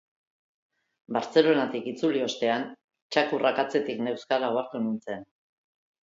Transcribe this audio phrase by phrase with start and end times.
[1.17, 2.65] Bartzelonatik itzuli ostean,
[3.15, 5.29] txakurrak atzetik neuzkala ohartu nintzen.